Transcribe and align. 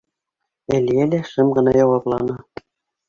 —Әлиә 0.77 1.05
лә 1.11 1.19
шым 1.33 1.51
ғына 1.59 1.75
яуапланы. 1.81 2.39